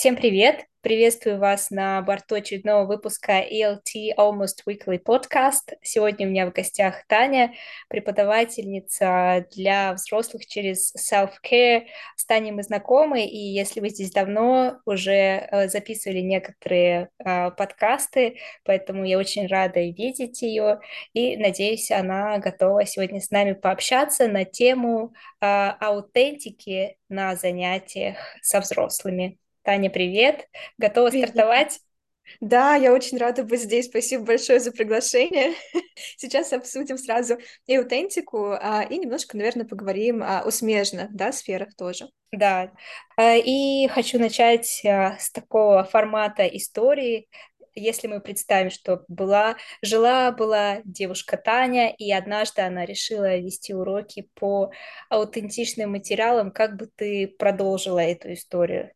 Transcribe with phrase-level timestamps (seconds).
[0.00, 0.64] Всем привет!
[0.80, 5.76] Приветствую вас на борту очередного выпуска ELT Almost Weekly Podcast.
[5.82, 7.52] Сегодня у меня в гостях Таня,
[7.88, 11.84] преподавательница для взрослых через Self-Care.
[12.16, 18.38] С Таней мы знакомы, и если вы здесь давно, уже э, записывали некоторые э, подкасты,
[18.64, 20.80] поэтому я очень рада видеть ее,
[21.12, 25.12] и надеюсь, она готова сегодня с нами пообщаться на тему
[25.42, 29.36] э, аутентики на занятиях со взрослыми.
[29.70, 30.48] Таня, привет!
[30.78, 31.28] Готова привет.
[31.28, 31.78] стартовать?
[32.40, 33.86] Да, я очень рада быть здесь.
[33.86, 35.54] Спасибо большое за приглашение.
[36.16, 42.08] Сейчас обсудим сразу и аутентику, а, и немножко, наверное, поговорим о смежных да, сферах тоже.
[42.32, 42.72] Да,
[43.16, 47.28] а, и хочу начать а, с такого формата истории.
[47.76, 54.28] Если мы представим, что была, жила была девушка Таня, и однажды она решила вести уроки
[54.34, 54.72] по
[55.10, 58.90] аутентичным материалам, как бы ты продолжила эту историю?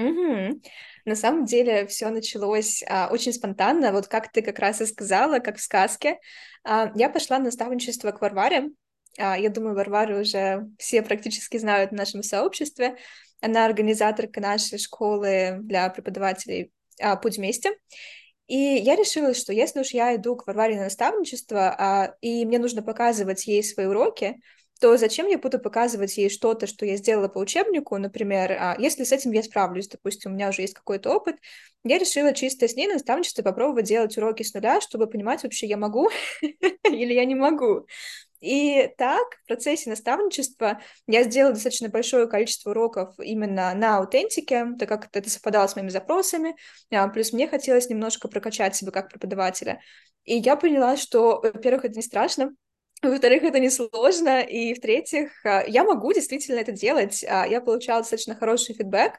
[0.00, 0.60] Угу.
[1.04, 5.38] На самом деле все началось а, очень спонтанно, вот как ты как раз и сказала,
[5.38, 6.18] как в сказке.
[6.64, 8.70] А, я пошла на наставничество к Варваре.
[9.18, 12.96] А, я думаю, Варвару уже все практически знают в нашем сообществе.
[13.40, 17.70] Она организаторка нашей школы для преподавателей а, «Путь вместе».
[18.46, 22.58] И я решила, что если уж я иду к Варваре на наставничество, а, и мне
[22.58, 24.40] нужно показывать ей свои уроки,
[24.80, 29.04] то зачем я буду показывать ей что-то, что я сделала по учебнику, например, а, если
[29.04, 31.36] с этим я справлюсь, допустим, у меня уже есть какой-то опыт,
[31.84, 35.66] я решила чисто с ней на наставничестве попробовать делать уроки с нуля, чтобы понимать, вообще
[35.66, 36.08] я могу
[36.42, 37.86] или я не могу.
[38.40, 44.88] И так, в процессе наставничества я сделала достаточно большое количество уроков именно на аутентике, так
[44.88, 46.56] как это совпадало с моими запросами,
[46.90, 49.80] а, плюс мне хотелось немножко прокачать себя как преподавателя.
[50.24, 52.54] И я поняла, что, во-первых, это не страшно,
[53.02, 54.40] во-вторых, это несложно.
[54.42, 57.24] И в-третьих, а, я могу действительно это делать.
[57.28, 59.14] А, я получала достаточно хороший фидбэк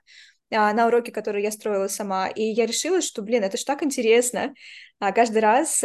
[0.51, 2.27] а, на уроки, которые я строила сама.
[2.27, 4.53] И я решила, что, блин, это ж так интересно.
[4.99, 5.83] Каждый раз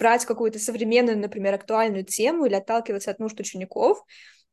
[0.00, 4.04] брать какую-то современную, например, актуальную тему или отталкиваться от нужд учеников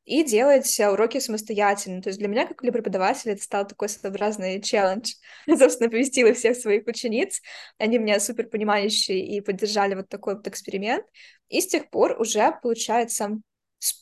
[0.06, 2.02] и делать уроки самостоятельно.
[2.02, 5.14] То есть для меня, как для преподавателя, это стал такой своеобразный челлендж.
[5.48, 7.42] Собственно, повестила всех своих учениц.
[7.80, 11.06] Они меня супер понимающие и поддержали вот такой вот эксперимент.
[11.50, 13.40] И с тех пор уже, получается,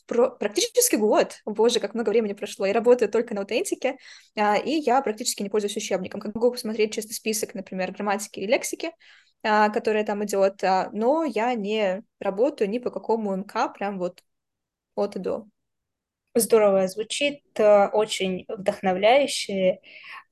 [0.06, 3.96] практически год, боже, как много времени прошло, я работаю только на аутентике,
[4.36, 6.20] а, и я практически не пользуюсь учебником.
[6.34, 8.92] Могу посмотреть чисто список, например, грамматики и лексики,
[9.42, 14.22] а, которая там идет, а, но я не работаю ни по какому МК, прям вот
[14.94, 15.46] от и до.
[16.36, 19.80] Здорово звучит, э, очень вдохновляюще.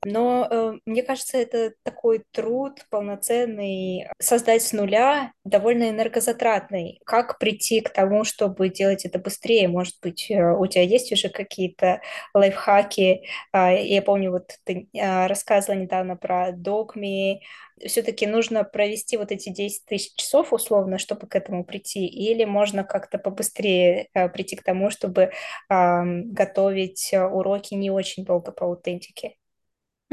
[0.05, 6.99] Но э, мне кажется, это такой труд полноценный, создать с нуля, довольно энергозатратный.
[7.05, 9.67] Как прийти к тому, чтобы делать это быстрее?
[9.67, 12.01] Может быть, э, у тебя есть уже какие-то
[12.33, 13.23] лайфхаки?
[13.53, 17.41] Э, я помню, вот ты э, рассказывала недавно про догми.
[17.85, 22.05] Все-таки нужно провести вот эти 10 тысяч часов условно, чтобы к этому прийти?
[22.05, 25.31] Или можно как-то побыстрее э, прийти к тому, чтобы
[25.69, 29.35] готовить уроки не очень долго по аутентике?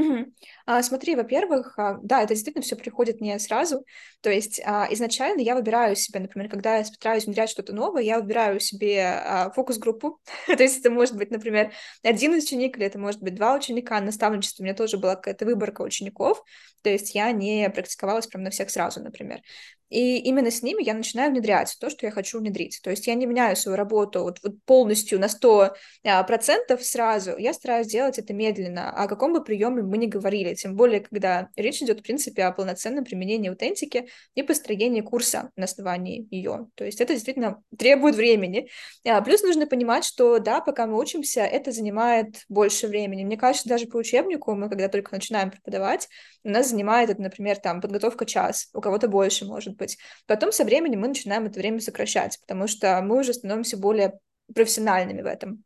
[0.00, 0.32] Угу.
[0.66, 3.84] А, смотри, во-первых, а, да, это действительно все приходит не сразу.
[4.22, 8.18] То есть а, изначально я выбираю себе, например, когда я стараюсь внедрять что-то новое, я
[8.18, 10.20] выбираю себе а, фокус-группу.
[10.46, 11.72] То есть это может быть, например,
[12.02, 14.00] один ученик или это может быть два ученика.
[14.00, 16.42] Наставничество у меня тоже была какая-то выборка учеников.
[16.82, 19.40] То есть я не практиковалась прям на всех сразу, например.
[19.90, 22.80] И именно с ними я начинаю внедрять то, что я хочу внедрить.
[22.82, 25.72] То есть я не меняю свою работу вот, вот полностью на 100%
[26.04, 27.36] а, сразу.
[27.36, 28.90] Я стараюсь делать это медленно.
[28.90, 30.54] О каком бы приеме мы ни говорили.
[30.54, 35.64] Тем более, когда речь идет, в принципе, о полноценном применении аутентики и построении курса на
[35.64, 36.68] основании ее.
[36.76, 38.68] То есть это действительно требует времени.
[39.04, 43.24] А, плюс нужно понимать, что, да, пока мы учимся, это занимает больше времени.
[43.24, 46.08] Мне кажется, даже по учебнику мы, когда только начинаем преподавать,
[46.44, 49.98] у нас занимает это, например, там, подготовка час, у кого-то больше, может быть.
[50.26, 54.18] Потом со временем мы начинаем это время сокращать, потому что мы уже становимся более
[54.54, 55.64] профессиональными в этом.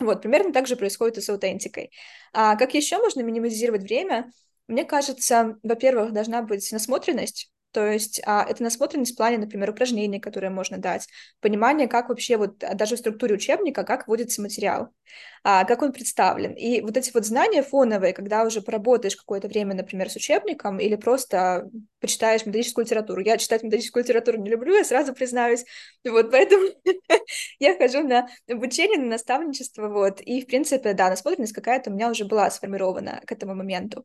[0.00, 1.90] Вот, примерно так же происходит и с аутентикой.
[2.32, 4.30] А как еще можно минимизировать время?
[4.68, 10.20] Мне кажется, во-первых, должна быть насмотренность, то есть а, это насмотренность в плане, например, упражнений,
[10.20, 11.06] которые можно дать,
[11.40, 14.88] понимание, как вообще вот а, даже в структуре учебника, как вводится материал,
[15.44, 16.52] а, как он представлен.
[16.52, 20.96] И вот эти вот знания фоновые, когда уже поработаешь какое-то время, например, с учебником или
[20.96, 21.68] просто
[22.00, 23.20] почитаешь методическую литературу.
[23.20, 25.64] Я читать методическую литературу не люблю, я сразу признаюсь.
[26.04, 26.68] Вот поэтому
[27.58, 30.20] я хожу на обучение, на наставничество, вот.
[30.20, 34.04] И, в принципе, да, насмотренность какая-то у меня уже была сформирована к этому моменту.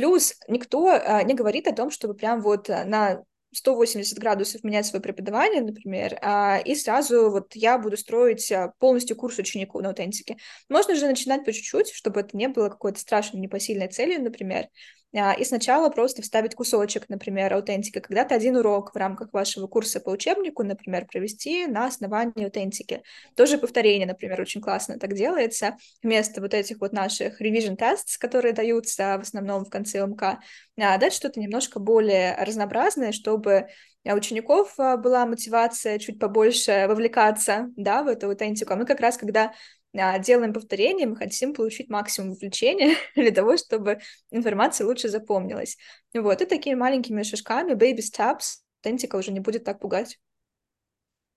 [0.00, 4.86] Плюс никто а, не говорит о том, чтобы прям вот а, на 180 градусов менять
[4.86, 9.90] свое преподавание, например, а, и сразу вот я буду строить а, полностью курс ученику на
[9.90, 10.38] аутентике.
[10.70, 14.68] Можно же начинать по чуть-чуть, чтобы это не было какой-то страшной непосильной целью, например,
[15.12, 18.00] и сначала просто вставить кусочек, например, аутентика.
[18.00, 23.02] Когда-то один урок в рамках вашего курса по учебнику, например, провести на основании аутентики.
[23.34, 25.76] Тоже повторение, например, очень классно так делается.
[26.02, 30.38] Вместо вот этих вот наших revision tests, которые даются в основном в конце МК,
[30.78, 33.66] а, дать что-то немножко более разнообразное, чтобы
[34.04, 38.72] у учеников а, была мотивация чуть побольше вовлекаться, да, в эту аутентику.
[38.72, 39.52] А мы как раз, когда а,
[39.92, 44.00] делаем повторение, мы хотим получить максимум вовлечения для того, чтобы
[44.30, 45.76] информация лучше запомнилась.
[46.14, 50.18] Вот, и такими маленькими шажками, baby steps, аутентика уже не будет так пугать.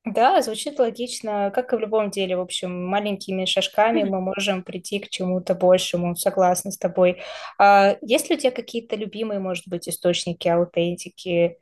[0.05, 2.35] Да, звучит логично, как и в любом деле.
[2.35, 6.15] В общем, маленькими шажками мы можем прийти к чему-то большему.
[6.17, 7.21] Согласна с тобой.
[7.57, 11.57] А есть ли у тебя какие-то любимые, может быть, источники аутентики,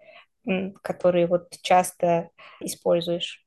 [0.81, 2.29] которые вот часто
[2.59, 3.45] используешь?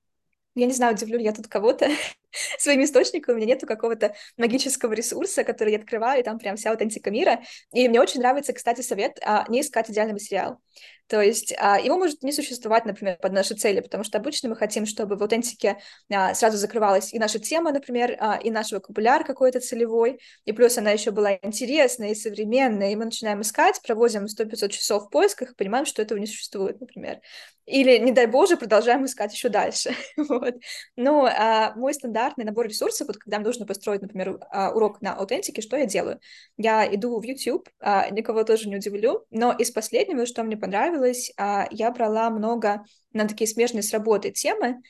[0.54, 1.88] Я не знаю, удивлю я тут кого-то,
[2.58, 6.70] своим источником, у меня нету какого-то магического ресурса, который я открываю, и там прям вся
[6.70, 7.42] аутентика мира.
[7.72, 10.60] И мне очень нравится, кстати, совет а, не искать идеальный материал.
[11.06, 14.56] То есть а, его может не существовать, например, под наши цели, потому что обычно мы
[14.56, 15.78] хотим, чтобы в аутентике
[16.10, 20.78] а, сразу закрывалась и наша тема, например, а, и наш вокабуляр какой-то целевой, и плюс
[20.78, 25.50] она еще была интересная и современная, и мы начинаем искать, проводим 100-500 часов в поисках
[25.50, 27.20] и понимаем, что этого не существует, например.
[27.66, 29.94] Или, не дай боже, продолжаем искать еще дальше.
[30.16, 30.54] вот.
[30.96, 35.14] Но а, мой стандартный набор ресурсов, вот когда мне нужно построить, например, а, урок на
[35.14, 36.20] аутентике, что я делаю?
[36.56, 41.32] Я иду в YouTube, а, никого тоже не удивлю, но из последнего, что мне понравилось.
[41.36, 44.80] А, я брала много на такие смежные с работой темы.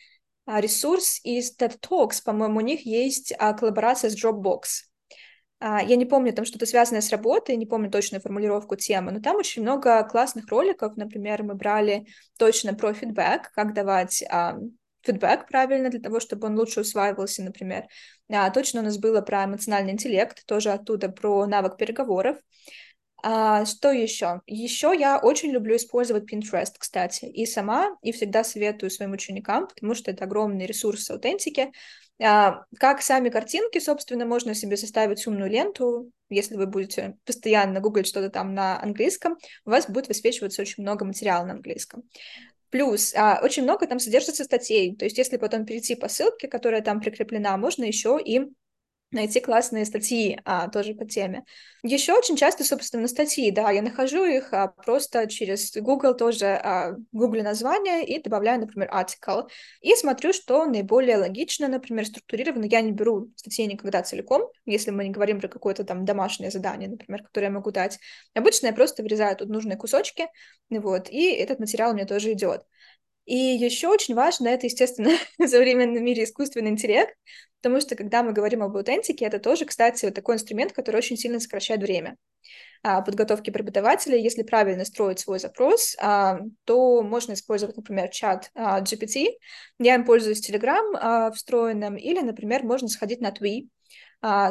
[0.47, 4.63] Ресурс из TED Talks, по-моему, у них есть коллаборация с Dropbox.
[5.61, 9.37] Я не помню, там что-то связанное с работой, не помню точную формулировку темы, но там
[9.37, 10.99] очень много классных роликов.
[10.99, 12.07] Например, мы брали
[12.39, 14.23] точно про фидбэк, как давать
[15.05, 17.85] фидбэк правильно для того, чтобы он лучше усваивался, например.
[18.31, 22.39] А, точно у нас было про эмоциональный интеллект, тоже оттуда про навык переговоров.
[23.23, 24.43] А, что еще?
[24.47, 29.95] Еще я очень люблю использовать Pinterest, кстати, и сама, и всегда советую своим ученикам, потому
[29.95, 31.73] что это огромный ресурс аутентики.
[32.23, 38.07] А, как сами картинки, собственно, можно себе составить умную ленту, если вы будете постоянно гуглить
[38.07, 42.03] что-то там на английском, у вас будет высвечиваться очень много материала на английском.
[42.75, 46.83] Плюс а, очень много там содержится статей, то есть если потом перейти по ссылке, которая
[46.83, 48.51] там прикреплена, можно еще и
[49.15, 51.45] найти классные статьи а, тоже по теме.
[51.83, 56.95] Еще очень часто, собственно, статьи, да, я нахожу их а, просто через Google тоже, а,
[57.13, 59.49] гуглю название и добавляю, например, article,
[59.81, 62.65] и смотрю, что наиболее логично, например, структурировано.
[62.65, 66.89] Я не беру статьи никогда целиком, если мы не говорим про какое-то там домашнее задание,
[66.89, 67.99] например, которое я могу дать.
[68.35, 70.27] Обычно я просто вырезаю тут нужные кусочки,
[70.71, 72.63] вот, и этот материал меня тоже идет.
[73.27, 77.15] И еще очень важно, это, естественно, в современном мире искусственный интеллект,
[77.63, 81.17] потому что, когда мы говорим об аутентике, это тоже, кстати, вот такой инструмент, который очень
[81.17, 82.17] сильно сокращает время
[82.83, 84.17] а, подготовки преподавателя.
[84.17, 89.29] Если правильно строить свой запрос, а, то можно использовать, например, чат а, GPT.
[89.79, 93.69] Я им пользуюсь Telegram встроенным, или, например, можно сходить на Twi,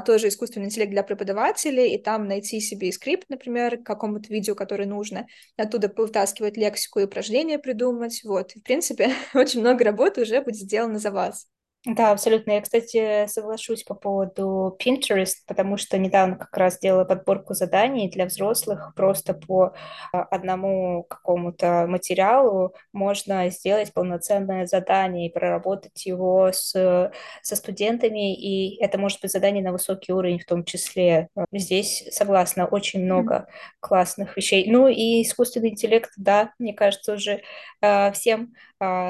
[0.06, 4.86] тоже искусственный интеллект для преподавателей, и там найти себе скрипт, например, к какому-то видео, которое
[4.86, 5.26] нужно,
[5.58, 8.56] оттуда вытаскивать лексику и упражнения придумать, вот.
[8.56, 11.48] И, в принципе, очень много работы уже будет сделано за вас.
[11.86, 12.52] Да, абсолютно.
[12.54, 18.26] Я, кстати, соглашусь по поводу Pinterest, потому что недавно как раз делала подборку заданий для
[18.26, 18.94] взрослых.
[18.96, 19.74] Просто по
[20.14, 26.72] а, одному какому-то материалу можно сделать полноценное задание и проработать его с,
[27.42, 28.34] со студентами.
[28.34, 31.28] И это может быть задание на высокий уровень в том числе.
[31.52, 33.72] Здесь, согласна, очень много mm-hmm.
[33.82, 34.72] классных вещей.
[34.72, 37.42] Ну и искусственный интеллект, да, мне кажется, уже
[37.82, 38.54] э, всем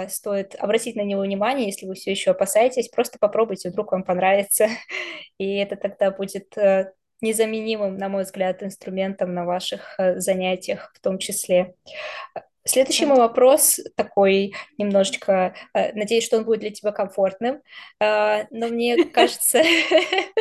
[0.09, 4.67] стоит обратить на него внимание, если вы все еще опасаетесь просто попробуйте, вдруг вам понравится.
[5.37, 10.99] И это тогда будет э, незаменимым, на мой взгляд, инструментом на ваших э, занятиях в
[10.99, 11.75] том числе.
[12.65, 17.61] Следующий мой вопрос такой немножечко, э, надеюсь, что он будет для тебя комфортным,
[17.99, 19.61] но мне кажется,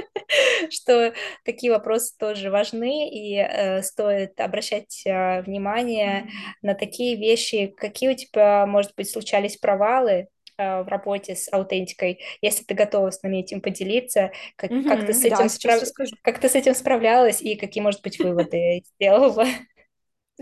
[0.71, 1.13] что
[1.45, 6.29] такие вопросы тоже важны, и стоит обращать внимание
[6.63, 12.21] на такие вещи, какие у тебя, может быть, случались провалы Э, в работе с аутентикой,
[12.43, 15.83] если ты готова с нами этим поделиться, как, mm-hmm, как, ты, с этим да, справ...
[16.23, 19.47] как ты с этим справлялась и какие, может быть, выводы сделала?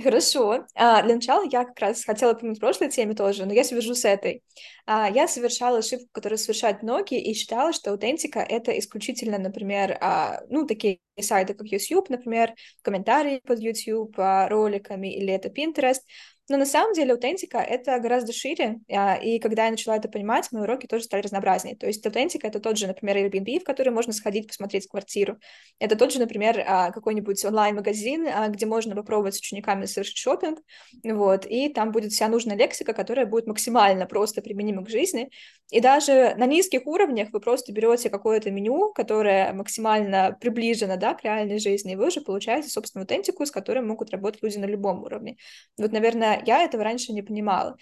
[0.03, 0.67] Хорошо.
[0.77, 4.05] А, для начала я как раз хотела помнить прошлой теме тоже, но я свяжу с
[4.05, 4.43] этой.
[4.87, 10.41] А, я совершала ошибку, которую совершают многие, и считала, что аутентика— это исключительно, например, а,
[10.49, 16.01] ну, такие сайты, как YouTube, например, комментарии под YouTube а, роликами, или это Pinterest.
[16.51, 20.51] Но на самом деле аутентика— это гораздо шире, а, и когда я начала это понимать,
[20.51, 21.77] мои уроки тоже стали разнообразнее.
[21.77, 25.39] То есть аутентика— это тот же, например, Airbnb, в который можно сходить, посмотреть квартиру.
[25.79, 30.59] Это тот же, например, а, какой-нибудь онлайн-магазин, а, где можно попробовать с учениками совершить шопинг,
[31.05, 35.31] вот, и там будет вся нужная лексика, которая будет максимально просто применима к жизни.
[35.71, 41.23] И даже на низких уровнях вы просто берете какое-то меню, которое максимально приближено, да, к
[41.23, 45.05] реальной жизни, и вы уже получаете, собственно, аутентику, с которой могут работать люди на любом
[45.05, 45.37] уровне.
[45.79, 47.77] Вот, наверное, я этого раньше не понимала.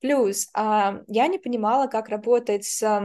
[0.00, 3.02] Плюс а, я не понимала, как работать с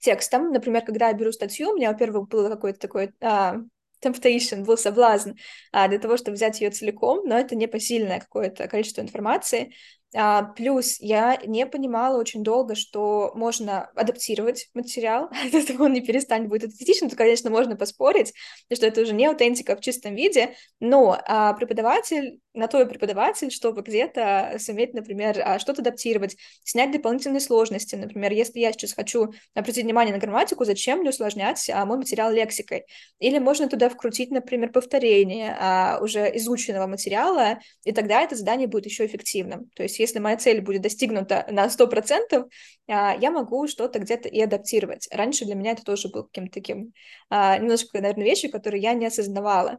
[0.00, 0.52] текстом.
[0.52, 3.56] Например, когда я беру статью, у меня, во-первых, было какое-то такое а,
[4.02, 5.32] temptation, был соблазн
[5.72, 9.72] а, для того, чтобы взять ее целиком, но это непосильное какое-то количество информации.
[10.14, 16.48] А, плюс я не понимала очень долго, что можно адаптировать материал, этого он не перестанет
[16.48, 18.32] быть аутентичным, то, конечно, можно поспорить,
[18.72, 23.82] что это уже не аутентика в чистом виде, но а, преподаватель на то преподаватель, чтобы
[23.82, 27.94] где-то суметь, например, а, что-то адаптировать, снять дополнительные сложности.
[27.94, 32.32] Например, если я сейчас хочу обратить внимание на грамматику, зачем мне усложнять а, мой материал
[32.32, 32.84] лексикой?
[33.18, 38.86] Или можно туда вкрутить, например, повторение а, уже изученного материала, и тогда это задание будет
[38.86, 39.70] еще эффективным.
[39.76, 42.48] То есть если моя цель будет достигнута на 100%,
[42.88, 45.08] а, я могу что-то где-то и адаптировать.
[45.10, 46.92] Раньше для меня это тоже был каким-то таким
[47.30, 49.78] а, немножко, наверное, вещью, которые я не осознавала.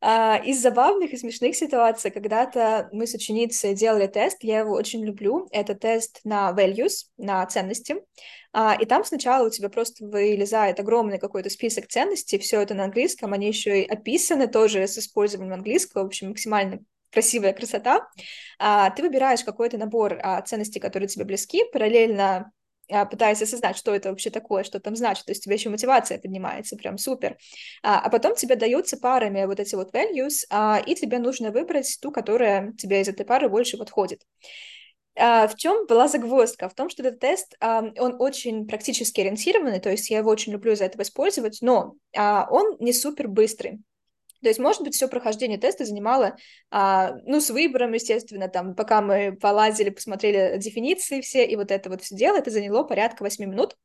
[0.00, 5.04] А, из забавных и смешных ситуаций, когда-то мы с ученицей делали тест, я его очень
[5.04, 7.96] люблю, это тест на values, на ценности,
[8.52, 12.84] а, и там сначала у тебя просто вылезает огромный какой-то список ценностей, все это на
[12.84, 16.78] английском, они еще и описаны тоже с использованием английского, в общем, максимально
[17.10, 18.06] красивая красота.
[18.60, 22.52] А, ты выбираешь какой-то набор ценностей, которые тебе близки, параллельно
[22.88, 26.18] пытаясь осознать, что это вообще такое, что там значит, то есть у тебя еще мотивация
[26.18, 27.36] поднимается, прям супер.
[27.82, 31.98] А, а потом тебе даются парами вот эти вот values, а, и тебе нужно выбрать
[32.00, 34.22] ту, которая тебе из этой пары больше подходит.
[35.18, 36.68] А, в чем была загвоздка?
[36.68, 40.52] В том, что этот тест, а, он очень практически ориентированный, то есть я его очень
[40.52, 43.80] люблю за это использовать, но а, он не супер быстрый.
[44.42, 46.36] То есть, может быть, все прохождение теста занимало,
[46.70, 51.90] а, ну, с выбором, естественно, там, пока мы полазили, посмотрели дефиниции все, и вот это
[51.90, 53.76] вот все дело, это заняло порядка 8 минут.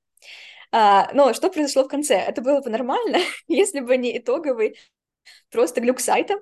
[0.71, 2.15] А, но что произошло в конце?
[2.15, 4.77] Это было бы нормально, если бы не итоговый
[5.51, 6.35] просто глюк сайта,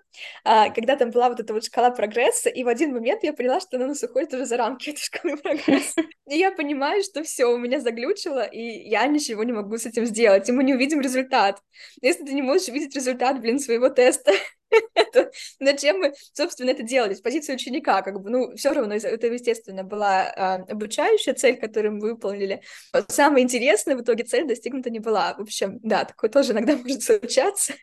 [0.44, 3.78] когда там была вот эта вот шкала прогресса, и в один момент я поняла, что
[3.78, 6.02] она нас уходит уже за рамки этой шкалы прогресса.
[6.30, 10.06] И я понимаю, что все, у меня заглючило, и я ничего не могу с этим
[10.06, 11.62] сделать, и мы не увидим результат.
[12.02, 14.32] Если ты не можешь увидеть результат, блин, своего теста,
[14.94, 17.14] это, зачем мы, собственно, это делали?
[17.14, 21.96] С позиции ученика, как бы, ну, все равно это, естественно, была а, обучающая цель, которую
[21.96, 22.62] мы выполнили.
[23.10, 25.34] Самое интересное в итоге цель достигнута не была.
[25.36, 27.74] В общем, да, такое тоже иногда может случаться.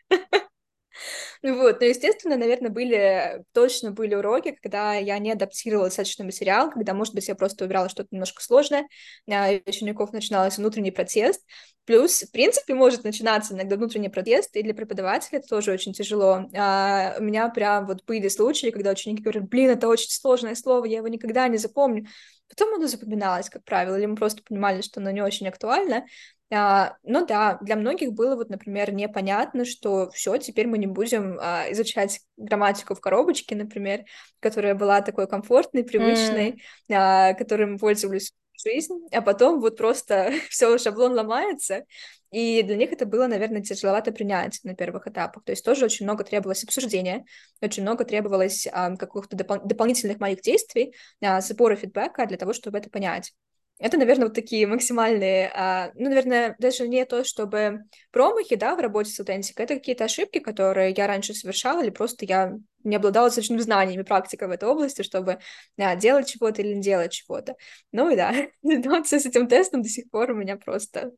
[1.41, 6.93] Вот, но, естественно, наверное, были, точно были уроки, когда я не адаптировала достаточно материал, когда,
[6.93, 8.87] может быть, я просто выбирала что-то немножко сложное,
[9.27, 9.31] у
[9.69, 11.41] учеников начинался внутренний протест,
[11.89, 16.47] Плюс, в принципе, может начинаться иногда внутренний протест, и для преподавателя это тоже очень тяжело.
[16.55, 20.85] А, у меня прям вот были случаи, когда ученики говорят, блин, это очень сложное слово,
[20.85, 22.05] я его никогда не запомню.
[22.47, 26.05] Потом оно запоминалось, как правило, или мы просто понимали, что оно не очень актуально.
[26.51, 31.37] А, ну да, для многих было вот, например, непонятно, что все, теперь мы не будем
[31.39, 34.05] а, изучать грамматику в коробочке, например,
[34.39, 36.93] которая была такой комфортной, привычной, mm.
[36.95, 41.85] а, которой мы пользовались жизнь, а потом вот просто все, шаблон ломается,
[42.31, 45.43] и для них это было, наверное, тяжеловато принять на первых этапах.
[45.43, 47.25] То есть тоже очень много требовалось обсуждения,
[47.61, 52.79] очень много требовалось а, каких-то допол- дополнительных моих действий, а, сбора фидбэка для того, чтобы
[52.79, 53.33] это понять.
[53.79, 58.79] Это, наверное, вот такие максимальные, а, ну, наверное, даже не то, чтобы промахи, да, в
[58.79, 63.27] работе с аутентикой, это какие-то ошибки, которые я раньше совершала, или просто я не обладала
[63.27, 65.39] достаточными знаниями, практикой в этой области, чтобы
[65.77, 67.55] а, делать чего-то или не делать чего-то.
[67.93, 71.11] Ну и да, ситуация с этим тестом до сих пор у меня просто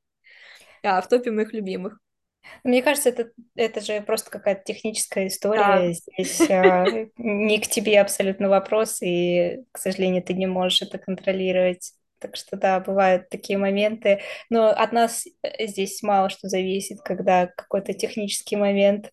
[0.84, 2.00] а, в топе моих любимых.
[2.63, 5.63] Мне кажется, это, это же просто какая-то техническая история.
[5.63, 5.94] Да.
[5.94, 6.86] Здесь а,
[7.18, 11.94] не к тебе абсолютно вопрос, и, к сожалению, ты не можешь это контролировать.
[12.22, 14.22] Так что да, бывают такие моменты.
[14.50, 19.12] Но от нас э, здесь мало что зависит, когда какой-то технический момент.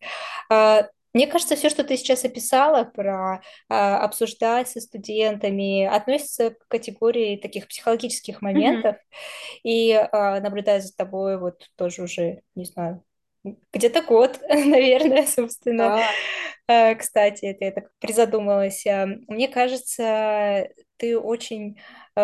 [0.50, 6.68] А, мне кажется, все, что ты сейчас описала про а, обсуждать со студентами, относится к
[6.68, 8.96] категории таких психологических моментов.
[8.96, 9.60] Mm-hmm.
[9.64, 13.02] И а, наблюдая за тобой, вот тоже уже, не знаю,
[13.72, 16.02] где-то год, наверное, собственно.
[16.68, 16.94] Да.
[16.96, 18.84] Кстати, это я так призадумалась.
[19.26, 21.80] Мне кажется, ты очень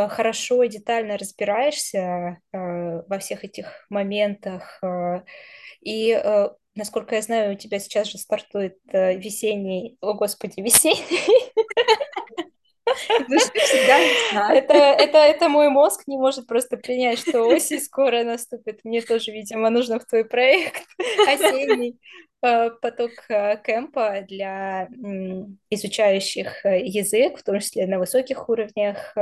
[0.09, 2.59] хорошо и детально разбираешься э,
[3.07, 4.79] во всех этих моментах.
[4.83, 5.23] Э,
[5.81, 6.19] и,
[6.75, 11.44] насколько я знаю, у тебя сейчас же стартует весенний, о господи, весенний
[14.35, 18.81] Это, это, это мой мозг не может просто принять, что осень скоро наступит.
[18.85, 20.83] Мне тоже, видимо, нужно в твой проект
[21.29, 21.99] осенний
[22.43, 24.89] э, поток э, кемпа для
[25.71, 29.15] изучающих э, язык, в том числе на высоких уровнях.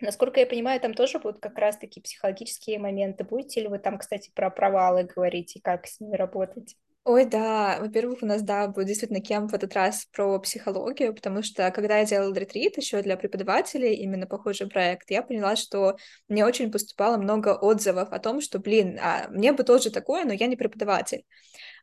[0.00, 3.24] Насколько я понимаю, там тоже будут как раз-таки психологические моменты.
[3.24, 6.76] Будете ли вы там, кстати, про провалы говорить и как с ними работать?
[7.06, 11.42] Ой, да, во-первых, у нас, да, будет действительно кемп в этот раз про психологию, потому
[11.42, 16.46] что, когда я делала ретрит еще для преподавателей, именно похожий проект, я поняла, что мне
[16.46, 20.46] очень поступало много отзывов о том, что, блин, а мне бы тоже такое, но я
[20.46, 21.24] не преподаватель.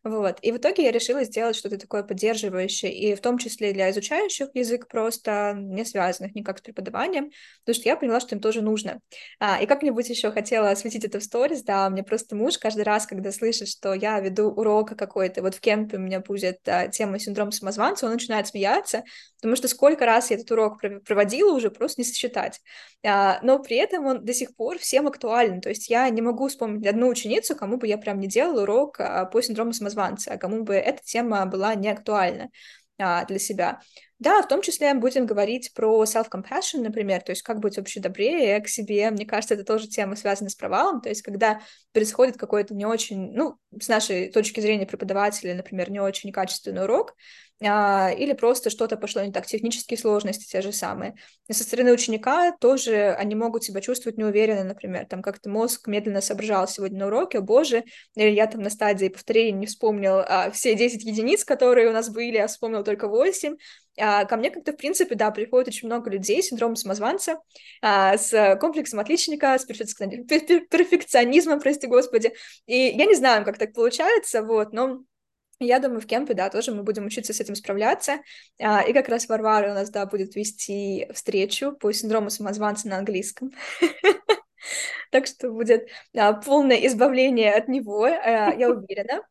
[0.03, 0.39] Вот.
[0.41, 4.49] И в итоге я решила сделать что-то такое поддерживающее, и в том числе для изучающих
[4.55, 7.29] язык просто не связанных никак с преподаванием,
[7.63, 8.99] потому что я поняла, что им тоже нужно.
[9.39, 13.05] А, и как-нибудь еще хотела осветить это в сторис, да, мне просто муж каждый раз,
[13.05, 17.19] когда слышит, что я веду урок какой-то, вот в кемпе у меня будет а, тема
[17.19, 19.03] синдром самозванца, он начинает смеяться,
[19.37, 22.59] потому что сколько раз я этот урок проводила, уже просто не сосчитать.
[23.05, 26.47] А, но при этом он до сих пор всем актуален, то есть я не могу
[26.47, 30.29] вспомнить одну ученицу, кому бы я прям не делала урок а, по синдрому самозванца, самозванцы,
[30.29, 32.49] а кому бы эта тема была не актуальна
[32.97, 33.79] а, для себя.
[34.19, 38.59] Да, в том числе будем говорить про self-compassion, например, то есть как быть вообще добрее
[38.61, 39.09] к себе.
[39.09, 43.31] Мне кажется, это тоже тема, связана с провалом, то есть когда происходит какой-то не очень,
[43.33, 47.15] ну, с нашей точки зрения преподавателя, например, не очень качественный урок,
[47.61, 51.15] или просто что-то пошло не так, технические сложности те же самые.
[51.47, 56.21] И со стороны ученика тоже они могут себя чувствовать неуверенно, например, там как-то мозг медленно
[56.21, 57.83] соображал сегодня на уроке, о боже,
[58.15, 62.09] или я там на стадии повторения не вспомнил а, все 10 единиц, которые у нас
[62.09, 63.55] были, а вспомнил только 8,
[63.99, 67.39] а, ко мне как-то, в принципе, да, приходит очень много людей с синдромом самозванца,
[67.81, 72.33] а, с комплексом отличника, с перфекционизмом, прости господи.
[72.65, 75.03] И я не знаю, как так получается, вот, но
[75.65, 78.19] я думаю, в кемпе, да, тоже мы будем учиться с этим справляться.
[78.59, 82.97] А, и как раз Варвара у нас, да, будет вести встречу по синдрому самозванца на
[82.97, 83.51] английском.
[85.11, 85.89] Так что будет
[86.45, 89.21] полное избавление от него, я уверена.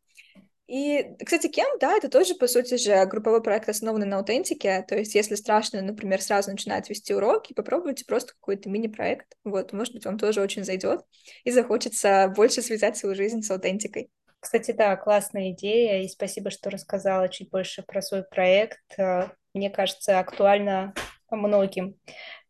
[0.71, 4.85] И, кстати, кем, да, это тоже, по сути же, групповой проект, основанный на аутентике.
[4.87, 9.35] То есть, если страшно, например, сразу начинать вести уроки, попробуйте просто какой-то мини-проект.
[9.43, 11.01] Вот, может быть, вам тоже очень зайдет
[11.43, 14.11] и захочется больше связать свою жизнь с аутентикой.
[14.41, 18.81] Кстати, да, классная идея, и спасибо, что рассказала чуть больше про свой проект.
[18.99, 20.95] Э, мне кажется, актуально
[21.31, 21.97] многим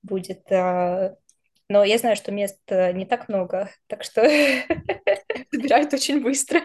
[0.02, 0.50] будет.
[0.50, 1.16] Э,
[1.68, 4.22] но я знаю, что мест не так много, так что...
[5.52, 6.62] Собирают очень быстро.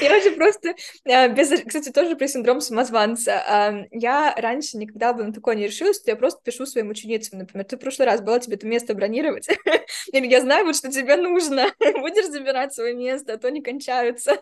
[0.00, 0.74] Я же просто,
[1.06, 3.86] а, без, кстати, тоже про синдром самозванца.
[3.90, 7.64] Я раньше никогда бы на такое не решилась, что я просто пишу своим ученицам, например,
[7.66, 9.48] ты в прошлый раз была тебе это место бронировать,
[10.12, 14.38] или я знаю, вот что тебе нужно, будешь забирать свое место, а то не кончаются.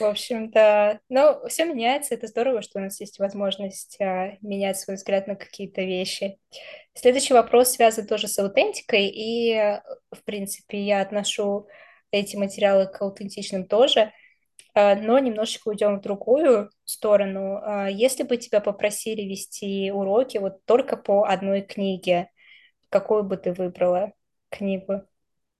[0.00, 4.96] В общем-то, ну, все меняется, это здорово, что у нас есть возможность а, менять свой
[4.96, 6.38] взгляд на какие-то вещи.
[6.94, 9.54] Следующий вопрос связан тоже с аутентикой, и,
[10.10, 11.68] в принципе, я отношу
[12.10, 14.12] эти материалы к аутентичным тоже.
[14.76, 17.58] А, но немножечко уйдем в другую сторону.
[17.62, 22.28] А, если бы тебя попросили вести уроки вот только по одной книге,
[22.90, 24.12] какую бы ты выбрала
[24.50, 25.00] книгу?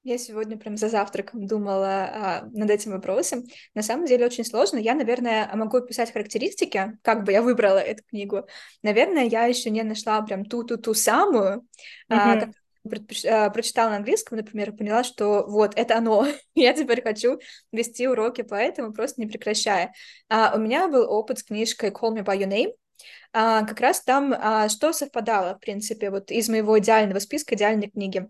[0.03, 3.45] Я сегодня прям за завтраком думала а, над этим вопросом.
[3.75, 4.77] На самом деле очень сложно.
[4.77, 8.47] Я, наверное, могу писать характеристики, как бы я выбрала эту книгу.
[8.83, 11.63] Наверное, я еще не нашла прям ту-ту-ту самую,
[12.11, 12.11] mm-hmm.
[12.11, 12.51] а,
[13.25, 16.27] Э, прочитала на английском, например, и поняла, что вот, это оно.
[16.55, 17.39] Я теперь хочу
[17.73, 19.93] вести уроки по этому, просто не прекращая.
[20.29, 22.73] А, у меня был опыт с книжкой Call Me By Your Name,
[23.33, 27.91] а, как раз там а, что совпадало, в принципе, вот из моего идеального списка идеальной
[27.91, 28.27] книги.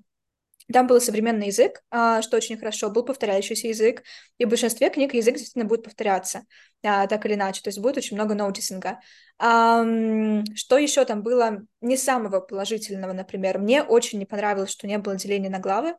[0.72, 4.02] Там был современный язык, а, что очень хорошо, был повторяющийся язык,
[4.38, 6.42] и в большинстве книг язык действительно будет повторяться,
[6.84, 8.98] а, так или иначе, то есть будет очень много ноутисинга.
[9.38, 15.16] Что еще там было не самого положительного, например, мне очень не понравилось, что не было
[15.16, 15.94] деления на главы,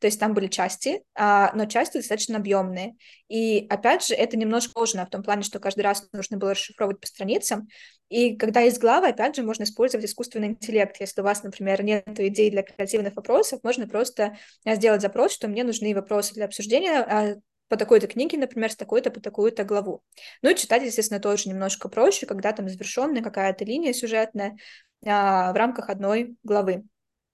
[0.00, 2.94] то есть там были части, а, но части достаточно объемные.
[3.28, 7.00] И опять же, это немножко сложно в том плане, что каждый раз нужно было расшифровывать
[7.00, 7.68] по страницам.
[8.08, 10.96] И когда есть главы, опять же, можно использовать искусственный интеллект.
[11.00, 15.64] Если у вас, например, нет идей для креативных вопросов, можно просто сделать запрос, что мне
[15.64, 17.34] нужны вопросы для обсуждения а,
[17.68, 20.02] по такой-то книге, например, с такой-то по такую-то главу.
[20.42, 24.56] Ну и читать, естественно, тоже немножко проще, когда там завершенная какая-то линия сюжетная
[25.04, 26.84] а, в рамках одной главы.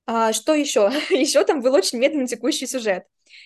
[0.07, 0.91] А, что еще?
[1.11, 3.05] еще там был очень медленно текущий сюжет.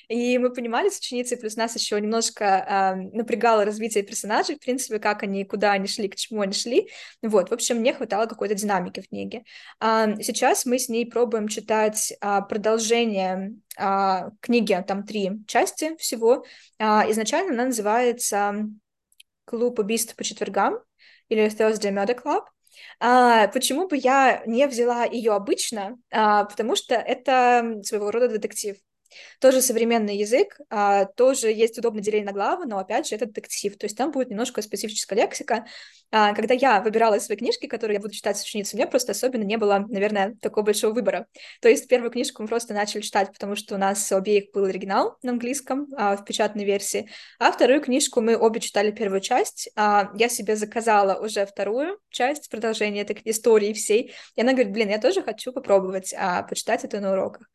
[0.08, 4.98] И мы понимали с ученицей, плюс нас еще немножко э, напрягало развитие персонажей, в принципе,
[4.98, 6.90] как они, куда они шли, к чему они шли.
[7.22, 9.44] Вот, в общем, мне хватало какой-то динамики в книге.
[9.80, 16.44] А, сейчас мы с ней пробуем читать а, продолжение а, книги, там три части всего.
[16.78, 18.66] А, изначально она называется
[19.44, 20.78] «Клуб убийств по четвергам»
[21.28, 22.44] или «Thursday Murder Club»,
[23.00, 25.98] А, почему бы я не взяла ее обычно?
[26.10, 28.76] А, потому что это своего рода детектив.
[29.40, 33.76] Тоже современный язык, а, тоже есть удобное деление на главы, но опять же это детектив,
[33.76, 35.66] то есть там будет немножко специфическая лексика.
[36.10, 39.12] А, когда я выбирала свои книжки, которые я буду читать с ученицей, у меня просто
[39.12, 41.26] особенно не было, наверное, такого большого выбора.
[41.60, 45.16] То есть первую книжку мы просто начали читать, потому что у нас обеих был оригинал
[45.22, 49.70] на английском а, в печатной версии, а вторую книжку мы обе читали первую часть.
[49.76, 54.88] А, я себе заказала уже вторую часть, продолжение этой истории всей, и она говорит, блин,
[54.90, 57.48] я тоже хочу попробовать а, почитать это на уроках.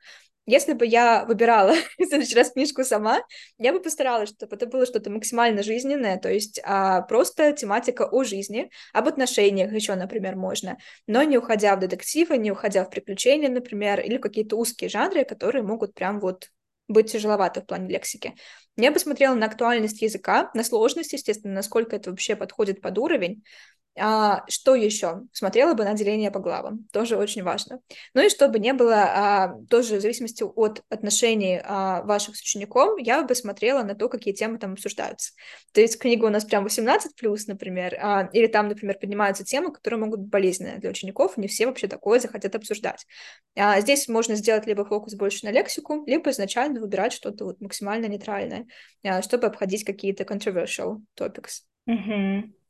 [0.46, 3.22] Если бы я выбирала в следующий раз книжку сама,
[3.58, 8.24] я бы постаралась, чтобы это было что-то максимально жизненное, то есть а, просто тематика о
[8.24, 10.78] жизни, об отношениях еще, например, можно,
[11.08, 15.64] но не уходя в детективы, не уходя в приключения, например, или какие-то узкие жанры, которые
[15.64, 16.50] могут прям вот
[16.88, 18.36] быть тяжеловато в плане лексики.
[18.78, 23.44] Я бы смотрела на актуальность языка, на сложность, естественно, насколько это вообще подходит под уровень,
[23.98, 25.24] а, что еще?
[25.34, 27.82] Смотрела бы на деление по главам, тоже очень важно.
[28.14, 32.96] Ну и чтобы не было, а, тоже в зависимости от отношений а, ваших с учеником,
[32.98, 35.34] я бы смотрела на то, какие темы там обсуждаются.
[35.74, 40.00] То есть книга у нас прям 18+, например, а, или там, например, поднимаются темы, которые
[40.00, 43.06] могут быть болезненные для учеников, не все вообще такое захотят обсуждать.
[43.58, 48.06] А, здесь можно сделать либо фокус больше на лексику, либо изначально выбирать что-то вот максимально
[48.06, 48.68] нейтральное,
[49.04, 51.64] а, чтобы обходить какие-то controversial topics.
[51.88, 52.61] Угу.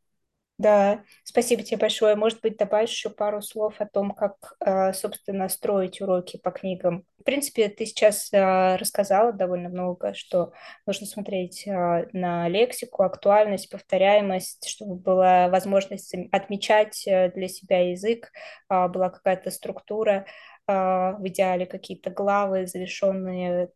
[0.58, 2.16] Да, спасибо тебе большое.
[2.16, 7.04] Может быть, добавишь еще пару слов о том, как, э, собственно, строить уроки по книгам.
[7.20, 10.52] В принципе, ты сейчас э, рассказала довольно много, что
[10.86, 18.32] нужно смотреть э, на лексику, актуальность, повторяемость, чтобы была возможность отмечать для себя язык,
[18.70, 20.26] была какая-то структура,
[20.68, 23.70] в идеале какие-то главы, завершенные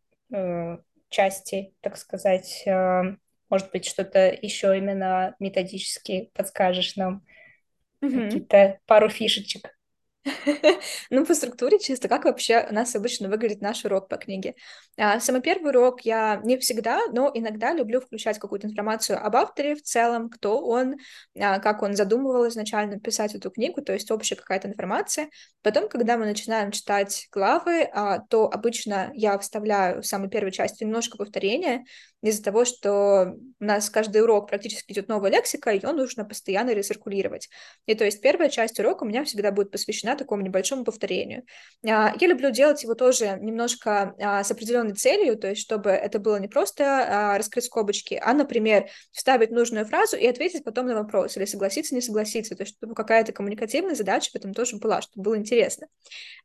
[1.10, 2.64] части, так сказать,
[3.48, 7.24] может быть, что-то еще именно методически подскажешь нам,
[8.02, 8.24] mm-hmm.
[8.24, 9.76] какие-то пару фишечек.
[11.10, 14.54] Ну, по структуре чисто, как вообще у нас обычно выглядит наш урок по книге.
[14.96, 19.74] А, самый первый урок я не всегда, но иногда люблю включать какую-то информацию об авторе
[19.74, 20.96] в целом, кто он,
[21.38, 25.28] а, как он задумывал изначально писать эту книгу, то есть общая какая-то информация.
[25.62, 30.84] Потом, когда мы начинаем читать главы, а, то обычно я вставляю в самой первой части
[30.84, 31.84] немножко повторения,
[32.22, 37.48] из-за того, что у нас каждый урок практически идет новая лексика, ее нужно постоянно рециркулировать.
[37.86, 41.44] И то есть первая часть урока у меня всегда будет посвящена такому небольшому повторению.
[41.86, 46.18] А, я люблю делать его тоже немножко а, с определенной целью, то есть чтобы это
[46.18, 50.94] было не просто а, раскрыть скобочки, а, например, вставить нужную фразу и ответить потом на
[50.94, 55.02] вопрос, или согласиться, не согласиться, то есть чтобы какая-то коммуникативная задача в этом тоже была,
[55.02, 55.86] чтобы было интересно.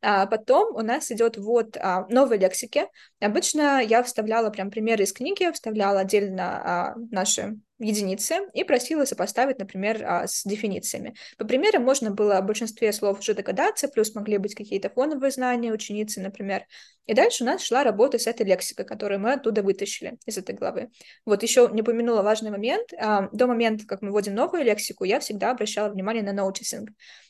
[0.00, 1.76] Потом у нас идет вот
[2.08, 2.86] новой лексики.
[3.20, 10.04] Обычно я вставляла прям примеры из книги, вставляла отдельно наши единицы и просила сопоставить, например,
[10.04, 11.14] а, с дефинициями.
[11.36, 15.72] По примерам можно было о большинстве слов уже догадаться, плюс могли быть какие-то фоновые знания
[15.72, 16.64] ученицы, например.
[17.06, 20.54] И дальше у нас шла работа с этой лексикой, которую мы оттуда вытащили из этой
[20.54, 20.90] главы.
[21.26, 22.92] Вот еще не упомянула важный момент.
[22.96, 26.86] А, до момента, как мы вводим новую лексику, я всегда обращала внимание на noticing.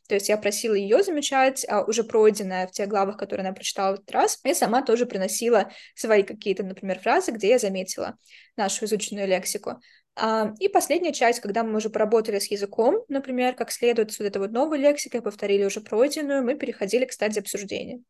[0.09, 3.97] То есть я просила ее замечать, а, уже пройденное в тех главах, которые она прочитала
[3.97, 8.19] в этот раз, и сама тоже приносила свои какие-то, например, фразы, где я заметила
[8.57, 9.81] нашу изученную лексику.
[10.15, 14.27] А, и последняя часть, когда мы уже поработали с языком, например, как следует с вот
[14.27, 18.03] этой вот новой лексикой, повторили уже пройденную, мы переходили к стадии обсуждения.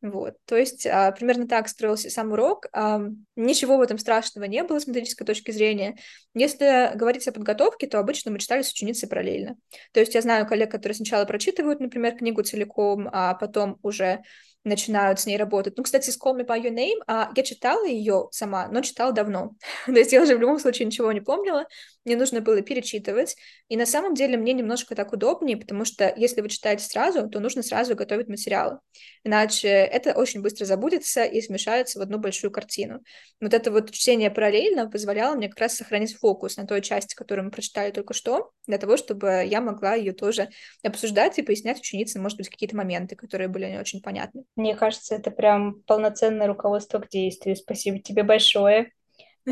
[0.00, 2.66] Вот, то есть а, примерно так строился сам урок.
[2.72, 3.00] А,
[3.34, 5.96] ничего в этом страшного не было с методической точки зрения.
[6.34, 9.56] Если говорить о подготовке, то обычно мы читали с ученицей параллельно.
[9.92, 14.22] То есть я знаю коллег, которые сначала прочитывают, например, книгу целиком, а потом уже
[14.64, 15.76] начинают с ней работать.
[15.76, 19.12] Ну, кстати, с Call Me By Your Name а, я читала ее сама, но читала
[19.12, 19.52] давно.
[19.86, 21.66] То есть я уже в любом случае ничего не помнила,
[22.08, 23.36] мне нужно было перечитывать.
[23.68, 27.38] И на самом деле мне немножко так удобнее, потому что если вы читаете сразу, то
[27.38, 28.78] нужно сразу готовить материалы.
[29.24, 33.00] Иначе это очень быстро забудется и смешается в одну большую картину.
[33.40, 37.46] Вот это вот чтение параллельно позволяло мне как раз сохранить фокус на той части, которую
[37.46, 40.48] мы прочитали только что, для того, чтобы я могла ее тоже
[40.82, 44.44] обсуждать и пояснять ученице, может быть, какие-то моменты, которые были не очень понятны.
[44.56, 47.56] Мне кажется, это прям полноценное руководство к действию.
[47.56, 48.92] Спасибо тебе большое.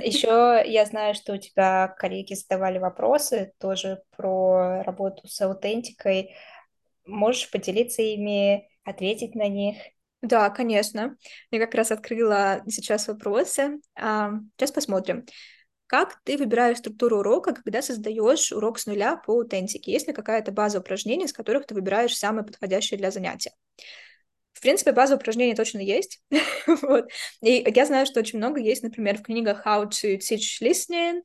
[0.04, 6.34] Еще я знаю, что у тебя коллеги задавали вопросы тоже про работу с аутентикой.
[7.06, 9.76] Можешь поделиться ими, ответить на них?
[10.22, 11.16] Да, конечно.
[11.50, 13.80] Я как раз открыла сейчас вопросы.
[13.94, 15.24] А, сейчас посмотрим.
[15.86, 19.92] Как ты выбираешь структуру урока, когда создаешь урок с нуля по аутентике?
[19.92, 23.52] Есть ли какая-то база упражнений, с которых ты выбираешь самые подходящие для занятия?
[24.56, 26.18] В принципе, база упражнений точно есть.
[26.66, 27.10] вот.
[27.42, 31.20] И я знаю, что очень много есть, например, в книгах How to Teach Listening,